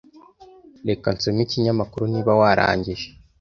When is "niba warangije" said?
2.13-3.07